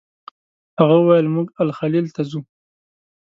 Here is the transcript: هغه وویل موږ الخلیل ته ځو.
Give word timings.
هغه 0.79 0.95
وویل 0.99 1.27
موږ 1.35 1.47
الخلیل 1.63 2.07
ته 2.15 2.21
ځو. 2.29 2.41